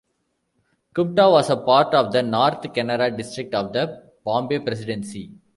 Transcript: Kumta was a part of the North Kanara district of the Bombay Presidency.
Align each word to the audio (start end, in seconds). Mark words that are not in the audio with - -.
Kumta 0.95 1.29
was 1.31 1.51
a 1.51 1.57
part 1.57 1.93
of 1.93 2.11
the 2.11 2.23
North 2.23 2.63
Kanara 2.73 3.15
district 3.15 3.53
of 3.53 3.71
the 3.71 4.01
Bombay 4.23 4.57
Presidency. 4.57 5.29